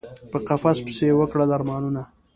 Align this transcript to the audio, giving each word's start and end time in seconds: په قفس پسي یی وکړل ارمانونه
په 0.31 0.37
قفس 0.47 0.77
پسي 0.85 1.05
یی 1.09 1.13
وکړل 1.17 1.49
ارمانونه 1.57 2.03